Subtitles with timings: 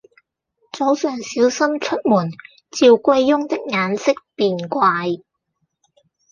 [0.71, 2.31] 早上小心出門，
[2.71, 4.87] 趙貴翁的眼色便怪：